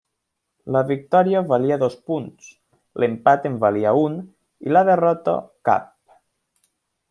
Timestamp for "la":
0.75-0.79, 4.77-4.85